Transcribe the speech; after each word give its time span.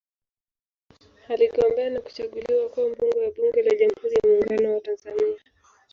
Aligombea 1.29 1.89
na 1.89 1.99
kuchaguliwa 2.01 2.69
kuwa 2.69 2.89
Mbunge 2.89 3.19
wa 3.19 3.31
Bunge 3.31 3.61
la 3.61 3.75
Jamhuri 3.75 4.13
ya 4.13 4.19
Muungano 4.23 4.73
wa 4.73 4.81
Tanzania 4.81 5.37